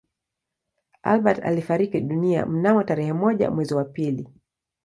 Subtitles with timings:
[1.03, 4.27] Albert alifariki dunia mnamo tarehe moja mwezi wa pili